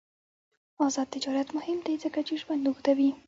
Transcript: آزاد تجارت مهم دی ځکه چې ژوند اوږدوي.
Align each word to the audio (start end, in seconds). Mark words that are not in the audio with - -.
آزاد 0.85 1.07
تجارت 1.15 1.47
مهم 1.57 1.79
دی 1.85 1.95
ځکه 2.03 2.19
چې 2.27 2.33
ژوند 2.41 2.63
اوږدوي. 2.67 3.09